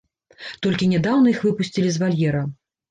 [0.67, 2.47] Толькі нядаўна іх выпусцілі з вальера.